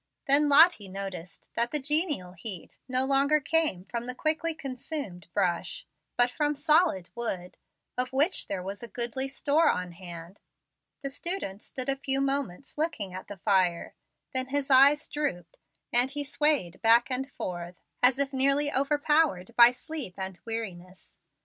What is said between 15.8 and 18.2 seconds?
and he swayed back and forth as